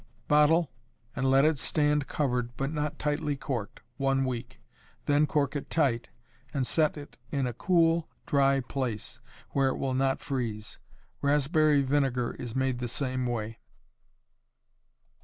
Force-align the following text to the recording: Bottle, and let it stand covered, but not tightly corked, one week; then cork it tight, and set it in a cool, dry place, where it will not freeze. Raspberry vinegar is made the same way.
Bottle, 0.27 0.71
and 1.15 1.29
let 1.29 1.45
it 1.45 1.59
stand 1.59 2.07
covered, 2.07 2.57
but 2.57 2.71
not 2.73 2.97
tightly 2.97 3.35
corked, 3.35 3.81
one 3.97 4.25
week; 4.25 4.59
then 5.05 5.27
cork 5.27 5.55
it 5.55 5.69
tight, 5.69 6.09
and 6.51 6.65
set 6.65 6.97
it 6.97 7.19
in 7.29 7.45
a 7.45 7.53
cool, 7.53 8.09
dry 8.25 8.61
place, 8.61 9.19
where 9.51 9.67
it 9.69 9.77
will 9.77 9.93
not 9.93 10.19
freeze. 10.19 10.79
Raspberry 11.21 11.83
vinegar 11.83 12.33
is 12.39 12.55
made 12.55 12.79
the 12.79 12.87
same 12.87 13.27
way. 13.27 13.59